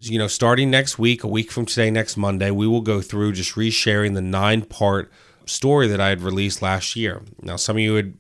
you 0.00 0.18
know, 0.18 0.26
starting 0.26 0.68
next 0.68 0.98
week, 0.98 1.22
a 1.22 1.28
week 1.28 1.52
from 1.52 1.64
today, 1.64 1.92
next 1.92 2.16
Monday, 2.16 2.50
we 2.50 2.66
will 2.66 2.80
go 2.80 3.00
through 3.00 3.32
just 3.32 3.54
resharing 3.54 4.14
the 4.14 4.20
nine 4.20 4.62
part 4.62 5.10
story 5.46 5.86
that 5.86 6.00
I 6.00 6.08
had 6.08 6.22
released 6.22 6.60
last 6.60 6.96
year. 6.96 7.22
Now, 7.40 7.54
some 7.54 7.76
of 7.76 7.80
you 7.80 7.94
had 7.94 8.14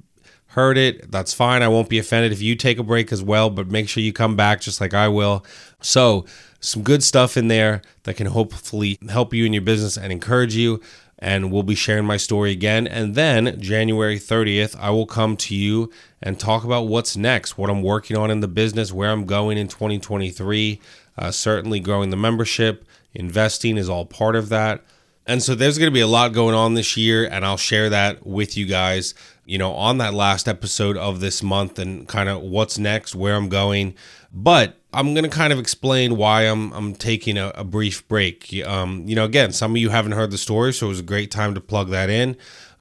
heard 0.50 0.78
it. 0.78 1.10
That's 1.10 1.34
fine. 1.34 1.62
I 1.62 1.68
won't 1.68 1.88
be 1.88 1.98
offended 1.98 2.30
if 2.30 2.40
you 2.40 2.54
take 2.54 2.78
a 2.78 2.84
break 2.84 3.10
as 3.10 3.22
well, 3.22 3.50
but 3.50 3.68
make 3.68 3.88
sure 3.88 4.00
you 4.00 4.12
come 4.12 4.36
back 4.36 4.60
just 4.60 4.80
like 4.80 4.94
I 4.94 5.08
will. 5.08 5.44
So, 5.82 6.24
some 6.60 6.82
good 6.82 7.02
stuff 7.02 7.36
in 7.36 7.48
there 7.48 7.82
that 8.04 8.16
can 8.16 8.28
hopefully 8.28 8.98
help 9.08 9.34
you 9.34 9.44
in 9.44 9.52
your 9.52 9.62
business 9.62 9.96
and 9.96 10.12
encourage 10.12 10.54
you 10.54 10.80
and 11.18 11.50
we'll 11.50 11.62
be 11.62 11.74
sharing 11.74 12.04
my 12.04 12.16
story 12.16 12.52
again. 12.52 12.86
And 12.86 13.14
then 13.14 13.60
January 13.60 14.18
30th, 14.18 14.76
I 14.78 14.90
will 14.90 15.06
come 15.06 15.36
to 15.38 15.54
you 15.54 15.90
and 16.22 16.38
talk 16.38 16.64
about 16.64 16.88
what's 16.88 17.16
next, 17.16 17.56
what 17.56 17.70
I'm 17.70 17.82
working 17.82 18.16
on 18.16 18.30
in 18.30 18.40
the 18.40 18.48
business, 18.48 18.92
where 18.92 19.10
I'm 19.10 19.24
going 19.24 19.58
in 19.58 19.68
2023. 19.68 20.80
Uh, 21.18 21.30
certainly, 21.30 21.80
growing 21.80 22.10
the 22.10 22.16
membership, 22.16 22.84
investing 23.14 23.78
is 23.78 23.88
all 23.88 24.04
part 24.04 24.36
of 24.36 24.50
that. 24.50 24.84
And 25.26 25.42
so 25.42 25.54
there's 25.54 25.78
going 25.78 25.90
to 25.90 25.94
be 25.94 26.00
a 26.00 26.06
lot 26.06 26.32
going 26.32 26.54
on 26.54 26.74
this 26.74 26.96
year, 26.96 27.26
and 27.26 27.44
I'll 27.44 27.56
share 27.56 27.90
that 27.90 28.24
with 28.24 28.56
you 28.56 28.66
guys, 28.66 29.12
you 29.46 29.58
know, 29.58 29.72
on 29.72 29.98
that 29.98 30.12
last 30.12 30.48
episode 30.48 30.96
of 30.96 31.20
this 31.20 31.42
month 31.42 31.78
and 31.78 32.06
kind 32.08 32.28
of 32.28 32.42
what's 32.42 32.78
next, 32.78 33.14
where 33.14 33.36
I'm 33.36 33.48
going. 33.48 33.94
But 34.32 34.76
I'm 34.92 35.14
going 35.14 35.24
to 35.24 35.30
kind 35.30 35.52
of 35.52 35.58
explain 35.58 36.16
why 36.16 36.42
I'm 36.42 36.72
I'm 36.72 36.94
taking 36.94 37.38
a, 37.38 37.52
a 37.54 37.64
brief 37.64 38.06
break. 38.08 38.52
Um, 38.66 39.04
you 39.06 39.14
know, 39.14 39.24
again, 39.24 39.52
some 39.52 39.70
of 39.72 39.76
you 39.78 39.90
haven't 39.90 40.12
heard 40.12 40.30
the 40.30 40.38
story, 40.38 40.72
so 40.72 40.86
it 40.86 40.88
was 40.90 41.00
a 41.00 41.04
great 41.04 41.30
time 41.30 41.54
to 41.54 41.60
plug 41.60 41.90
that 41.90 42.10
in. 42.10 42.36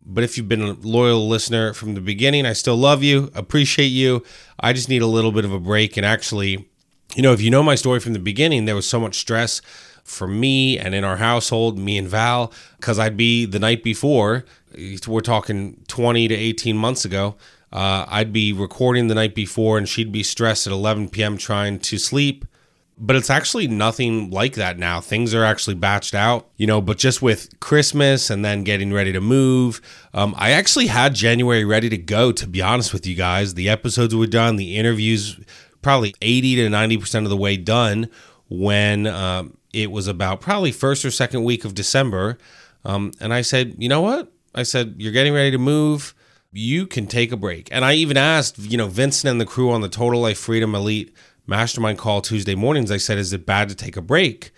But 0.05 0.23
if 0.23 0.37
you've 0.37 0.49
been 0.49 0.61
a 0.61 0.73
loyal 0.73 1.27
listener 1.27 1.73
from 1.73 1.93
the 1.95 2.01
beginning, 2.01 2.45
I 2.45 2.53
still 2.53 2.75
love 2.75 3.03
you, 3.03 3.31
appreciate 3.33 3.87
you. 3.87 4.23
I 4.59 4.73
just 4.73 4.89
need 4.89 5.01
a 5.01 5.07
little 5.07 5.31
bit 5.31 5.45
of 5.45 5.51
a 5.51 5.59
break. 5.59 5.97
And 5.97 6.05
actually, 6.05 6.69
you 7.15 7.23
know, 7.23 7.33
if 7.33 7.41
you 7.41 7.49
know 7.49 7.63
my 7.63 7.75
story 7.75 7.99
from 7.99 8.13
the 8.13 8.19
beginning, 8.19 8.65
there 8.65 8.75
was 8.75 8.87
so 8.87 8.99
much 8.99 9.15
stress 9.15 9.61
for 10.03 10.27
me 10.27 10.77
and 10.77 10.93
in 10.93 11.03
our 11.03 11.17
household, 11.17 11.79
me 11.79 11.97
and 11.97 12.07
Val, 12.07 12.53
because 12.77 12.99
I'd 12.99 13.17
be 13.17 13.45
the 13.45 13.59
night 13.59 13.83
before, 13.83 14.45
we're 15.07 15.21
talking 15.21 15.83
20 15.87 16.27
to 16.27 16.35
18 16.35 16.77
months 16.77 17.05
ago, 17.05 17.35
uh, 17.71 18.05
I'd 18.07 18.31
be 18.31 18.53
recording 18.53 19.07
the 19.07 19.15
night 19.15 19.35
before 19.35 19.77
and 19.77 19.87
she'd 19.87 20.11
be 20.11 20.23
stressed 20.23 20.67
at 20.67 20.73
11 20.73 21.09
p.m. 21.09 21.37
trying 21.37 21.79
to 21.79 21.97
sleep. 21.97 22.45
But 22.97 23.17
it's 23.17 23.29
actually 23.29 23.67
nothing 23.67 24.29
like 24.31 24.53
that 24.53 24.79
now. 24.79 25.01
Things 25.01 25.33
are 25.33 25.43
actually 25.43 25.75
batched 25.75 26.13
out, 26.13 26.47
you 26.55 26.65
know, 26.65 26.79
but 26.79 26.97
just 26.97 27.21
with 27.21 27.59
Christmas 27.59 28.29
and 28.29 28.45
then 28.45 28.63
getting 28.63 28.93
ready 28.93 29.11
to 29.11 29.19
move. 29.19 29.81
Um, 30.13 30.33
I 30.37 30.51
actually 30.51 30.87
had 30.87 31.13
January 31.13 31.65
ready 31.65 31.89
to 31.89 31.97
go, 31.97 32.31
to 32.31 32.47
be 32.47 32.61
honest 32.61 32.93
with 32.93 33.05
you 33.05 33.13
guys. 33.13 33.55
The 33.55 33.67
episodes 33.67 34.15
were 34.15 34.27
done, 34.27 34.55
the 34.55 34.77
interviews 34.77 35.37
probably 35.81 36.15
80 36.21 36.55
to 36.55 36.69
90% 36.69 37.23
of 37.25 37.29
the 37.29 37.37
way 37.37 37.57
done 37.57 38.09
when 38.49 39.05
um, 39.05 39.57
it 39.73 39.91
was 39.91 40.07
about 40.07 40.41
probably 40.41 40.71
first 40.71 41.05
or 41.05 41.11
second 41.11 41.43
week 41.43 41.65
of 41.65 41.75
December. 41.75 42.37
Um, 42.85 43.11
and 43.19 43.33
I 43.33 43.41
said, 43.41 43.75
you 43.77 43.89
know 43.89 44.01
what? 44.01 44.31
I 44.55 44.63
said, 44.63 44.95
you're 44.97 45.11
getting 45.11 45.33
ready 45.33 45.51
to 45.51 45.57
move. 45.57 46.15
You 46.51 46.87
can 46.87 47.07
take 47.07 47.31
a 47.31 47.37
break. 47.37 47.67
And 47.71 47.83
I 47.83 47.93
even 47.93 48.17
asked, 48.17 48.57
you 48.57 48.77
know, 48.77 48.87
Vincent 48.87 49.29
and 49.29 49.39
the 49.39 49.45
crew 49.45 49.71
on 49.71 49.81
the 49.81 49.89
Total 49.89 50.19
Life 50.19 50.39
Freedom 50.39 50.73
Elite 50.73 51.13
Mastermind 51.45 51.97
call 51.97 52.21
Tuesday 52.21 52.55
mornings. 52.55 52.91
I 52.91 52.97
said, 52.97 53.17
is 53.17 53.33
it 53.33 53.45
bad 53.45 53.69
to 53.69 53.75
take 53.75 53.97
a 53.97 54.01
break? 54.01 54.51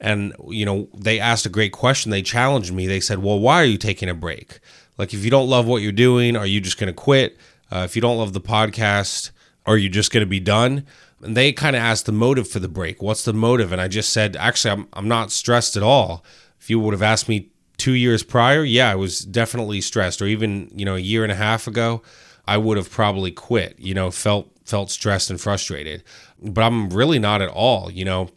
And, 0.00 0.34
you 0.48 0.66
know, 0.66 0.88
they 0.94 1.20
asked 1.20 1.46
a 1.46 1.50
great 1.50 1.72
question. 1.72 2.10
They 2.10 2.22
challenged 2.22 2.72
me. 2.72 2.86
They 2.86 3.00
said, 3.00 3.20
well, 3.20 3.38
why 3.38 3.62
are 3.62 3.66
you 3.66 3.78
taking 3.78 4.08
a 4.08 4.14
break? 4.14 4.58
Like, 4.98 5.14
if 5.14 5.24
you 5.24 5.30
don't 5.30 5.48
love 5.48 5.66
what 5.66 5.82
you're 5.82 5.92
doing, 5.92 6.36
are 6.36 6.46
you 6.46 6.60
just 6.60 6.78
going 6.78 6.88
to 6.88 6.92
quit? 6.92 7.38
Uh, 7.72 7.82
if 7.84 7.96
you 7.96 8.02
don't 8.02 8.18
love 8.18 8.32
the 8.32 8.40
podcast, 8.40 9.30
are 9.64 9.78
you 9.78 9.88
just 9.88 10.12
going 10.12 10.22
to 10.22 10.28
be 10.28 10.40
done? 10.40 10.84
and 11.24 11.36
they 11.36 11.52
kind 11.52 11.74
of 11.74 11.80
asked 11.80 12.06
the 12.06 12.12
motive 12.12 12.48
for 12.48 12.60
the 12.60 12.68
break. 12.68 13.02
What's 13.02 13.24
the 13.24 13.32
motive? 13.32 13.72
And 13.72 13.80
I 13.80 13.88
just 13.88 14.12
said, 14.12 14.36
actually, 14.36 14.72
I'm, 14.72 14.88
I'm 14.92 15.08
not 15.08 15.32
stressed 15.32 15.76
at 15.76 15.82
all. 15.82 16.22
If 16.60 16.68
you 16.68 16.78
would 16.78 16.92
have 16.92 17.02
asked 17.02 17.28
me 17.28 17.50
two 17.76 17.92
years 17.92 18.22
prior, 18.22 18.64
yeah, 18.64 18.90
I 18.90 18.94
was 18.94 19.20
definitely 19.20 19.80
stressed. 19.80 20.22
Or 20.22 20.26
even, 20.26 20.70
you 20.74 20.84
know, 20.84 20.96
a 20.96 21.00
year 21.00 21.22
and 21.22 21.32
a 21.32 21.36
half 21.36 21.66
ago, 21.66 22.02
I 22.46 22.56
would 22.58 22.76
have 22.76 22.90
probably 22.90 23.30
quit, 23.30 23.78
you 23.78 23.94
know, 23.94 24.10
felt 24.10 24.50
felt 24.64 24.90
stressed 24.90 25.30
and 25.30 25.40
frustrated. 25.40 26.02
But 26.42 26.62
I'm 26.62 26.88
really 26.90 27.18
not 27.18 27.42
at 27.42 27.50
all, 27.50 27.90
you 27.90 28.04
know. 28.04 28.30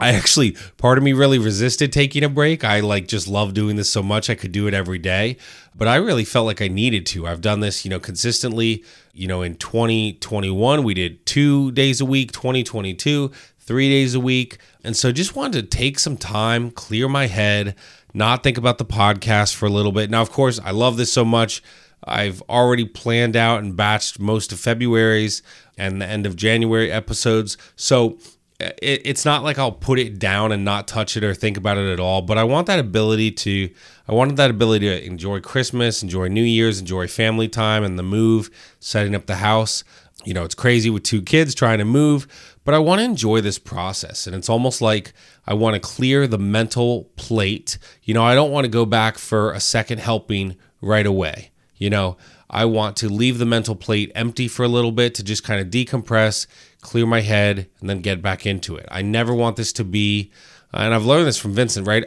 I 0.00 0.10
actually, 0.14 0.56
part 0.76 0.96
of 0.96 1.02
me 1.02 1.12
really 1.12 1.38
resisted 1.38 1.92
taking 1.92 2.22
a 2.22 2.28
break. 2.28 2.62
I 2.62 2.80
like 2.80 3.08
just 3.08 3.26
love 3.26 3.52
doing 3.52 3.74
this 3.74 3.90
so 3.90 4.02
much. 4.02 4.30
I 4.30 4.36
could 4.36 4.52
do 4.52 4.68
it 4.68 4.74
every 4.74 4.98
day, 4.98 5.38
but 5.74 5.88
I 5.88 5.96
really 5.96 6.24
felt 6.24 6.46
like 6.46 6.62
I 6.62 6.68
needed 6.68 7.04
to. 7.06 7.26
I've 7.26 7.40
done 7.40 7.60
this, 7.60 7.84
you 7.84 7.90
know, 7.90 7.98
consistently. 7.98 8.84
You 9.12 9.26
know, 9.26 9.42
in 9.42 9.56
2021, 9.56 10.84
we 10.84 10.94
did 10.94 11.26
two 11.26 11.72
days 11.72 12.00
a 12.00 12.04
week, 12.04 12.30
2022, 12.30 13.32
three 13.58 13.88
days 13.88 14.14
a 14.14 14.20
week. 14.20 14.58
And 14.84 14.96
so 14.96 15.10
just 15.10 15.34
wanted 15.34 15.68
to 15.68 15.76
take 15.76 15.98
some 15.98 16.16
time, 16.16 16.70
clear 16.70 17.08
my 17.08 17.26
head, 17.26 17.74
not 18.14 18.42
think 18.42 18.58
about 18.58 18.78
the 18.78 18.84
podcast 18.84 19.54
for 19.54 19.66
a 19.66 19.70
little 19.70 19.92
bit. 19.92 20.10
Now, 20.10 20.22
of 20.22 20.30
course, 20.30 20.58
I 20.62 20.70
love 20.70 20.96
this 20.96 21.12
so 21.12 21.24
much. 21.24 21.62
I've 22.04 22.42
already 22.42 22.84
planned 22.84 23.36
out 23.36 23.62
and 23.62 23.76
batched 23.76 24.18
most 24.18 24.52
of 24.52 24.60
February's 24.60 25.42
and 25.76 26.00
the 26.00 26.06
end 26.06 26.26
of 26.26 26.36
January 26.36 26.90
episodes. 26.90 27.56
So 27.76 28.18
it, 28.60 29.02
it's 29.04 29.24
not 29.24 29.44
like 29.44 29.58
I'll 29.58 29.72
put 29.72 29.98
it 29.98 30.18
down 30.18 30.52
and 30.52 30.64
not 30.64 30.88
touch 30.88 31.16
it 31.16 31.24
or 31.24 31.34
think 31.34 31.56
about 31.56 31.78
it 31.78 31.90
at 31.90 32.00
all, 32.00 32.22
but 32.22 32.38
I 32.38 32.44
want 32.44 32.66
that 32.66 32.78
ability 32.78 33.32
to 33.32 33.70
I 34.08 34.12
wanted 34.12 34.36
that 34.36 34.50
ability 34.50 34.86
to 34.86 35.04
enjoy 35.04 35.40
Christmas, 35.40 36.02
enjoy 36.02 36.28
New 36.28 36.42
Year's, 36.42 36.80
enjoy 36.80 37.06
family 37.08 37.48
time 37.48 37.84
and 37.84 37.98
the 37.98 38.02
move, 38.02 38.50
setting 38.80 39.14
up 39.14 39.26
the 39.26 39.36
house. 39.36 39.84
You 40.28 40.34
know, 40.34 40.44
it's 40.44 40.54
crazy 40.54 40.90
with 40.90 41.04
two 41.04 41.22
kids 41.22 41.54
trying 41.54 41.78
to 41.78 41.86
move, 41.86 42.28
but 42.62 42.74
I 42.74 42.78
want 42.80 42.98
to 42.98 43.04
enjoy 43.06 43.40
this 43.40 43.58
process. 43.58 44.26
And 44.26 44.36
it's 44.36 44.50
almost 44.50 44.82
like 44.82 45.14
I 45.46 45.54
want 45.54 45.72
to 45.72 45.80
clear 45.80 46.26
the 46.26 46.36
mental 46.36 47.04
plate. 47.16 47.78
You 48.02 48.12
know, 48.12 48.22
I 48.22 48.34
don't 48.34 48.50
want 48.50 48.66
to 48.66 48.70
go 48.70 48.84
back 48.84 49.16
for 49.16 49.52
a 49.52 49.58
second 49.58 50.00
helping 50.00 50.54
right 50.82 51.06
away. 51.06 51.50
You 51.78 51.88
know, 51.88 52.18
I 52.50 52.66
want 52.66 52.98
to 52.98 53.08
leave 53.08 53.38
the 53.38 53.46
mental 53.46 53.74
plate 53.74 54.12
empty 54.14 54.48
for 54.48 54.64
a 54.64 54.68
little 54.68 54.92
bit 54.92 55.14
to 55.14 55.24
just 55.24 55.44
kind 55.44 55.62
of 55.62 55.68
decompress, 55.68 56.46
clear 56.82 57.06
my 57.06 57.22
head, 57.22 57.66
and 57.80 57.88
then 57.88 58.02
get 58.02 58.20
back 58.20 58.44
into 58.44 58.76
it. 58.76 58.86
I 58.90 59.00
never 59.00 59.32
want 59.32 59.56
this 59.56 59.72
to 59.72 59.84
be, 59.84 60.30
and 60.74 60.92
I've 60.92 61.06
learned 61.06 61.26
this 61.26 61.38
from 61.38 61.54
Vincent, 61.54 61.86
right? 61.86 62.04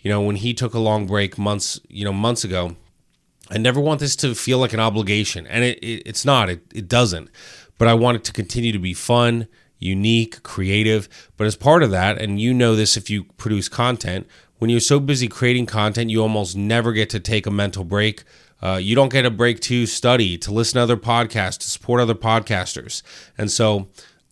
You 0.00 0.10
know, 0.10 0.20
when 0.20 0.36
he 0.36 0.52
took 0.52 0.74
a 0.74 0.78
long 0.78 1.06
break 1.06 1.38
months, 1.38 1.80
you 1.88 2.04
know, 2.04 2.12
months 2.12 2.44
ago, 2.44 2.76
I 3.52 3.58
never 3.58 3.80
want 3.80 4.00
this 4.00 4.16
to 4.16 4.34
feel 4.34 4.58
like 4.58 4.72
an 4.72 4.80
obligation, 4.80 5.46
and 5.46 5.62
it, 5.62 5.78
it 5.78 6.02
it's 6.06 6.24
not. 6.24 6.48
It 6.48 6.62
it 6.74 6.88
doesn't. 6.88 7.28
But 7.82 7.88
I 7.88 7.94
want 7.94 8.18
it 8.18 8.24
to 8.26 8.32
continue 8.32 8.70
to 8.70 8.78
be 8.78 8.94
fun, 8.94 9.48
unique, 9.80 10.44
creative. 10.44 11.08
But 11.36 11.48
as 11.48 11.56
part 11.56 11.82
of 11.82 11.90
that, 11.90 12.22
and 12.22 12.40
you 12.40 12.54
know 12.54 12.76
this 12.76 12.96
if 12.96 13.10
you 13.10 13.24
produce 13.36 13.68
content, 13.68 14.28
when 14.58 14.70
you're 14.70 14.78
so 14.78 15.00
busy 15.00 15.26
creating 15.26 15.66
content, 15.66 16.08
you 16.08 16.22
almost 16.22 16.56
never 16.56 16.92
get 16.92 17.10
to 17.10 17.18
take 17.18 17.44
a 17.44 17.50
mental 17.50 17.82
break 17.82 18.22
uh, 18.62 18.76
you 18.76 18.94
don't 18.94 19.12
get 19.12 19.26
a 19.26 19.30
break 19.30 19.58
to 19.60 19.86
study, 19.86 20.38
to 20.38 20.52
listen 20.52 20.76
to 20.76 20.82
other 20.82 20.96
podcasts, 20.96 21.58
to 21.58 21.68
support 21.68 22.00
other 22.00 22.14
podcasters. 22.14 23.02
And 23.36 23.50
so 23.50 23.88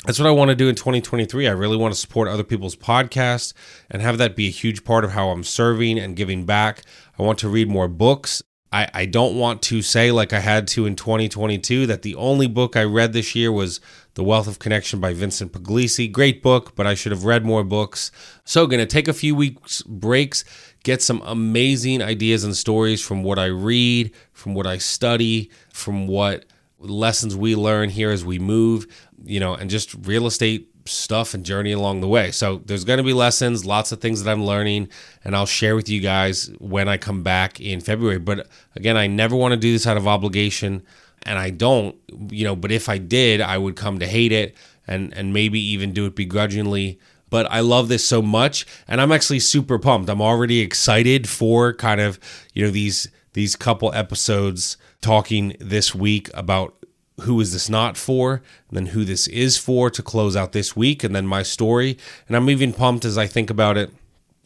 that's 0.06 0.20
what 0.20 0.28
I 0.28 0.30
want 0.30 0.50
to 0.50 0.54
do 0.54 0.68
in 0.68 0.76
2023. 0.76 1.48
I 1.48 1.50
really 1.50 1.76
want 1.76 1.92
to 1.92 2.00
support 2.00 2.28
other 2.28 2.44
people's 2.44 2.76
podcasts 2.76 3.52
and 3.90 4.00
have 4.00 4.18
that 4.18 4.36
be 4.36 4.46
a 4.46 4.50
huge 4.50 4.84
part 4.84 5.04
of 5.04 5.10
how 5.10 5.30
I'm 5.30 5.42
serving 5.42 5.98
and 5.98 6.14
giving 6.14 6.46
back. 6.46 6.82
I 7.18 7.24
want 7.24 7.40
to 7.40 7.48
read 7.48 7.68
more 7.68 7.88
books. 7.88 8.40
I, 8.72 8.88
I 8.94 9.06
don't 9.06 9.36
want 9.36 9.62
to 9.62 9.82
say, 9.82 10.12
like 10.12 10.32
I 10.32 10.40
had 10.40 10.68
to 10.68 10.86
in 10.86 10.94
2022, 10.94 11.86
that 11.86 12.02
the 12.02 12.14
only 12.14 12.46
book 12.46 12.76
I 12.76 12.84
read 12.84 13.12
this 13.12 13.34
year 13.34 13.50
was 13.50 13.80
The 14.14 14.22
Wealth 14.22 14.46
of 14.46 14.60
Connection 14.60 15.00
by 15.00 15.12
Vincent 15.12 15.52
Pugliese. 15.52 16.10
Great 16.12 16.40
book, 16.40 16.76
but 16.76 16.86
I 16.86 16.94
should 16.94 17.10
have 17.10 17.24
read 17.24 17.44
more 17.44 17.64
books. 17.64 18.12
So, 18.44 18.66
going 18.68 18.78
to 18.80 18.86
take 18.86 19.08
a 19.08 19.12
few 19.12 19.34
weeks 19.34 19.82
breaks 19.82 20.44
get 20.82 21.02
some 21.02 21.22
amazing 21.24 22.02
ideas 22.02 22.44
and 22.44 22.56
stories 22.56 23.02
from 23.02 23.22
what 23.22 23.38
I 23.38 23.46
read, 23.46 24.12
from 24.32 24.54
what 24.54 24.66
I 24.66 24.78
study, 24.78 25.50
from 25.72 26.06
what 26.06 26.46
lessons 26.78 27.36
we 27.36 27.54
learn 27.54 27.90
here 27.90 28.10
as 28.10 28.24
we 28.24 28.38
move, 28.38 28.86
you 29.22 29.40
know, 29.40 29.54
and 29.54 29.68
just 29.68 29.94
real 30.06 30.26
estate 30.26 30.79
stuff 30.90 31.34
and 31.34 31.44
journey 31.44 31.72
along 31.72 32.00
the 32.00 32.08
way. 32.08 32.30
So 32.30 32.62
there's 32.64 32.84
going 32.84 32.98
to 32.98 33.02
be 33.02 33.12
lessons, 33.12 33.64
lots 33.64 33.92
of 33.92 34.00
things 34.00 34.22
that 34.22 34.30
I'm 34.30 34.44
learning, 34.44 34.88
and 35.24 35.34
I'll 35.34 35.46
share 35.46 35.76
with 35.76 35.88
you 35.88 36.00
guys 36.00 36.50
when 36.58 36.88
I 36.88 36.96
come 36.96 37.22
back 37.22 37.60
in 37.60 37.80
February. 37.80 38.18
But 38.18 38.48
again, 38.76 38.96
I 38.96 39.06
never 39.06 39.36
want 39.36 39.52
to 39.52 39.56
do 39.56 39.72
this 39.72 39.86
out 39.86 39.96
of 39.96 40.06
obligation, 40.08 40.82
and 41.24 41.38
I 41.38 41.50
don't, 41.50 41.96
you 42.30 42.44
know, 42.44 42.56
but 42.56 42.72
if 42.72 42.88
I 42.88 42.98
did, 42.98 43.40
I 43.40 43.58
would 43.58 43.76
come 43.76 43.98
to 43.98 44.06
hate 44.06 44.32
it 44.32 44.56
and 44.86 45.14
and 45.14 45.32
maybe 45.32 45.60
even 45.60 45.92
do 45.92 46.06
it 46.06 46.16
begrudgingly 46.16 46.98
but 47.30 47.46
I 47.50 47.60
love 47.60 47.88
this 47.88 48.04
so 48.04 48.20
much 48.20 48.66
and 48.88 49.00
I'm 49.00 49.12
actually 49.12 49.40
super 49.40 49.78
pumped. 49.78 50.10
I'm 50.10 50.20
already 50.20 50.60
excited 50.60 51.28
for 51.28 51.72
kind 51.72 52.00
of, 52.00 52.18
you 52.52 52.64
know, 52.64 52.70
these 52.70 53.08
these 53.32 53.54
couple 53.56 53.94
episodes 53.94 54.76
talking 55.00 55.56
this 55.60 55.94
week 55.94 56.28
about 56.34 56.74
who 57.20 57.40
is 57.40 57.52
this 57.52 57.68
not 57.68 57.96
for 57.96 58.42
then 58.70 58.86
who 58.86 59.04
this 59.04 59.26
is 59.28 59.56
for 59.56 59.90
to 59.90 60.02
close 60.02 60.36
out 60.36 60.52
this 60.52 60.76
week 60.76 61.02
and 61.04 61.14
then 61.14 61.26
my 61.26 61.42
story. 61.42 61.98
And 62.26 62.36
I'm 62.36 62.50
even 62.50 62.72
pumped 62.72 63.04
as 63.04 63.18
I 63.18 63.26
think 63.26 63.50
about 63.50 63.76
it 63.76 63.90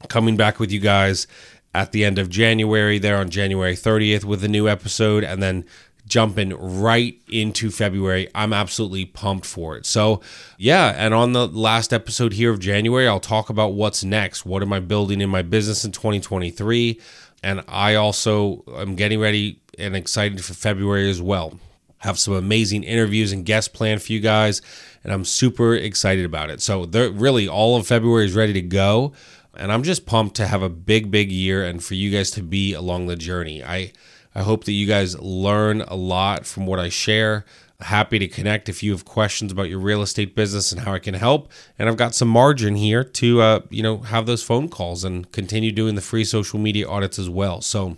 coming 0.09 0.37
back 0.37 0.59
with 0.59 0.71
you 0.71 0.81
guys 0.81 1.27
at 1.75 1.93
the 1.93 2.05
end 2.05 2.19
of 2.19 2.29
January 2.31 2.99
there 2.99 3.17
on 3.17 3.31
January 3.31 3.75
30th 3.75 4.25
with 4.25 4.45
a 4.45 4.49
new 4.49 4.69
episode 4.69 5.25
and 5.25 5.43
then 5.43 5.65
jumping 6.07 6.51
right 6.51 7.19
into 7.29 7.71
February. 7.71 8.29
I'm 8.35 8.53
absolutely 8.53 9.07
pumped 9.07 9.47
for 9.47 9.77
it. 9.77 9.87
So, 9.87 10.21
yeah, 10.59 10.95
and 10.97 11.15
on 11.15 11.33
the 11.33 11.49
last 11.49 11.93
episode 11.93 12.35
here 12.35 12.51
of 12.51 12.61
January, 12.61 13.09
I'll 13.09 13.21
talk 13.21 13.49
about 13.49 13.73
what's 13.73 14.05
next. 14.05 14.45
What 14.45 14.63
am 14.63 14.73
I 14.73 14.81
building 14.81 15.21
in 15.21 15.31
my 15.31 15.43
business 15.43 15.85
in 15.85 15.93
2023? 15.93 17.01
And 17.43 17.65
I 17.69 17.95
also 17.95 18.65
am 18.77 18.97
getting 18.97 19.21
ready 19.21 19.61
and 19.79 19.97
excited 19.97 20.45
for 20.45 20.55
February 20.55 21.11
as 21.11 21.21
well. 21.21 21.59
Have 22.05 22.19
some 22.19 22.35
amazing 22.35 22.85
interviews 22.85 23.33
and 23.33 23.45
guests 23.45 23.69
planned 23.69 24.03
for 24.03 24.13
you 24.13 24.21
guys, 24.21 24.63
and 25.03 25.13
I'm 25.13 25.25
super 25.25 25.75
excited 25.75 26.25
about 26.25 26.51
it. 26.51 26.63
So, 26.63 26.85
really, 26.85 27.49
all 27.49 27.77
of 27.77 27.87
February 27.87 28.27
is 28.27 28.35
ready 28.35 28.53
to 28.55 28.63
go, 28.63 29.13
and 29.57 29.73
I'm 29.73 29.83
just 29.83 30.07
pumped 30.07 30.37
to 30.37 30.47
have 30.47 30.63
a 30.63 30.69
big, 30.69 31.11
big 31.11 31.33
year 31.33 31.65
and 31.65 31.83
for 31.83 31.95
you 31.95 32.11
guys 32.11 32.31
to 32.33 32.43
be 32.43 32.73
along 32.73 33.07
the 33.07 33.17
journey. 33.17 33.65
I 33.65 33.93
I 34.35 34.43
hope 34.43 34.65
that 34.65 34.73
you 34.73 34.87
guys 34.87 35.19
learn 35.19 35.83
a 35.83 35.95
lot 35.95 36.45
from 36.45 36.67
what 36.67 36.81
I 36.81 36.89
share. 36.89 37.45
Happy 37.81 38.19
to 38.19 38.29
connect 38.29 38.69
if 38.69 38.83
you 38.83 38.93
have 38.93 39.05
questions 39.05 39.51
about 39.53 39.69
your 39.69 39.79
real 39.79 40.03
estate 40.03 40.35
business 40.35 40.73
and 40.73 40.83
how 40.83 40.95
I 40.95 40.99
can 40.99 41.15
help. 41.15 41.51
And 41.79 41.89
I've 41.89 41.97
got 41.97 42.15
some 42.15 42.29
margin 42.29 42.77
here 42.77 43.05
to, 43.05 43.41
uh, 43.41 43.61
you 43.69 43.83
know, 43.83 43.99
have 43.99 44.27
those 44.27 44.43
phone 44.43 44.69
calls 44.69 45.05
and 45.05 45.31
continue 45.33 45.73
doing 45.73 45.95
the 45.95 46.01
free 46.01 46.25
social 46.25 46.59
media 46.59 46.89
audits 46.89 47.19
as 47.19 47.29
well. 47.29 47.61
So 47.61 47.97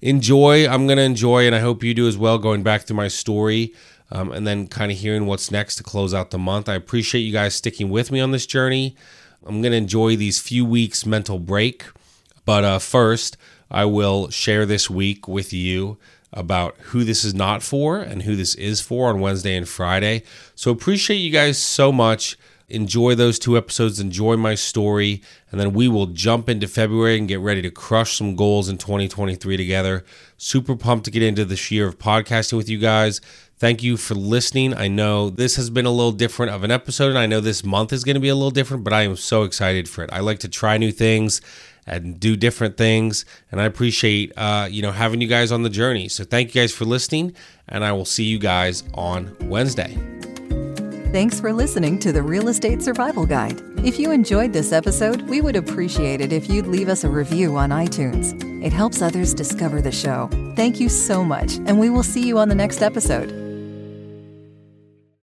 enjoy. 0.00 0.66
I'm 0.66 0.86
going 0.86 0.98
to 0.98 1.02
enjoy, 1.02 1.46
and 1.46 1.54
I 1.54 1.60
hope 1.60 1.82
you 1.82 1.92
do 1.92 2.06
as 2.08 2.16
well, 2.16 2.38
going 2.38 2.62
back 2.62 2.82
through 2.82 2.96
my 2.96 3.08
story. 3.08 3.74
Um, 4.12 4.30
and 4.30 4.46
then 4.46 4.68
kind 4.68 4.92
of 4.92 4.98
hearing 4.98 5.26
what's 5.26 5.50
next 5.50 5.74
to 5.76 5.82
close 5.82 6.14
out 6.14 6.30
the 6.30 6.38
month. 6.38 6.68
I 6.68 6.74
appreciate 6.74 7.22
you 7.22 7.32
guys 7.32 7.56
sticking 7.56 7.90
with 7.90 8.12
me 8.12 8.20
on 8.20 8.30
this 8.30 8.46
journey. 8.46 8.94
I'm 9.44 9.60
going 9.62 9.72
to 9.72 9.78
enjoy 9.78 10.14
these 10.14 10.40
few 10.40 10.64
weeks 10.64 11.04
mental 11.04 11.40
break. 11.40 11.86
But 12.44 12.62
uh, 12.62 12.78
first, 12.78 13.36
I 13.68 13.84
will 13.84 14.30
share 14.30 14.64
this 14.64 14.88
week 14.88 15.26
with 15.26 15.52
you 15.52 15.98
about 16.36 16.76
who 16.78 17.02
this 17.02 17.24
is 17.24 17.34
not 17.34 17.62
for 17.62 17.98
and 17.98 18.22
who 18.22 18.36
this 18.36 18.54
is 18.54 18.80
for 18.80 19.08
on 19.08 19.20
Wednesday 19.20 19.56
and 19.56 19.68
Friday. 19.68 20.22
So 20.54 20.70
appreciate 20.70 21.16
you 21.16 21.30
guys 21.30 21.58
so 21.58 21.90
much. 21.90 22.36
Enjoy 22.68 23.14
those 23.14 23.38
two 23.38 23.56
episodes, 23.56 24.00
enjoy 24.00 24.36
my 24.36 24.56
story, 24.56 25.22
and 25.52 25.60
then 25.60 25.72
we 25.72 25.86
will 25.86 26.06
jump 26.06 26.48
into 26.48 26.66
February 26.66 27.16
and 27.16 27.28
get 27.28 27.38
ready 27.38 27.62
to 27.62 27.70
crush 27.70 28.18
some 28.18 28.34
goals 28.34 28.68
in 28.68 28.76
2023 28.76 29.56
together. 29.56 30.04
Super 30.36 30.74
pumped 30.74 31.04
to 31.04 31.12
get 31.12 31.22
into 31.22 31.44
this 31.44 31.70
year 31.70 31.86
of 31.86 32.00
podcasting 32.00 32.56
with 32.56 32.68
you 32.68 32.78
guys. 32.78 33.20
Thank 33.56 33.84
you 33.84 33.96
for 33.96 34.16
listening. 34.16 34.74
I 34.74 34.88
know 34.88 35.30
this 35.30 35.54
has 35.54 35.70
been 35.70 35.86
a 35.86 35.90
little 35.90 36.10
different 36.10 36.52
of 36.52 36.64
an 36.64 36.72
episode, 36.72 37.10
and 37.10 37.18
I 37.18 37.26
know 37.26 37.40
this 37.40 37.64
month 37.64 37.92
is 37.92 38.02
going 38.02 38.14
to 38.14 38.20
be 38.20 38.28
a 38.28 38.34
little 38.34 38.50
different, 38.50 38.82
but 38.82 38.92
I 38.92 39.02
am 39.02 39.16
so 39.16 39.44
excited 39.44 39.88
for 39.88 40.02
it. 40.02 40.10
I 40.12 40.18
like 40.18 40.40
to 40.40 40.48
try 40.48 40.76
new 40.76 40.90
things 40.90 41.40
and 41.86 42.18
do 42.18 42.36
different 42.36 42.76
things. 42.76 43.24
And 43.50 43.60
I 43.60 43.64
appreciate, 43.64 44.32
uh, 44.36 44.68
you 44.70 44.82
know, 44.82 44.92
having 44.92 45.20
you 45.20 45.28
guys 45.28 45.52
on 45.52 45.62
the 45.62 45.70
journey. 45.70 46.08
So 46.08 46.24
thank 46.24 46.54
you 46.54 46.60
guys 46.60 46.72
for 46.72 46.84
listening, 46.84 47.34
and 47.68 47.84
I 47.84 47.92
will 47.92 48.04
see 48.04 48.24
you 48.24 48.38
guys 48.38 48.82
on 48.94 49.36
Wednesday. 49.42 49.96
Thanks 51.12 51.40
for 51.40 51.52
listening 51.52 51.98
to 52.00 52.12
the 52.12 52.22
Real 52.22 52.48
Estate 52.48 52.82
Survival 52.82 53.24
Guide. 53.24 53.62
If 53.84 53.98
you 53.98 54.10
enjoyed 54.10 54.52
this 54.52 54.72
episode, 54.72 55.22
we 55.22 55.40
would 55.40 55.56
appreciate 55.56 56.20
it 56.20 56.32
if 56.32 56.50
you'd 56.50 56.66
leave 56.66 56.88
us 56.88 57.04
a 57.04 57.08
review 57.08 57.56
on 57.56 57.70
iTunes. 57.70 58.34
It 58.62 58.72
helps 58.72 59.00
others 59.00 59.32
discover 59.32 59.80
the 59.80 59.92
show. 59.92 60.28
Thank 60.56 60.80
you 60.80 60.88
so 60.88 61.24
much, 61.24 61.54
and 61.66 61.78
we 61.78 61.88
will 61.88 62.02
see 62.02 62.26
you 62.26 62.38
on 62.38 62.48
the 62.48 62.54
next 62.54 62.82
episode. 62.82 63.45